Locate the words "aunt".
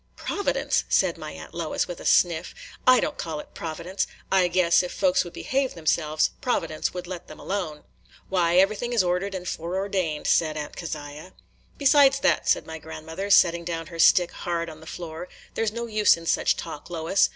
1.33-1.53, 10.57-10.75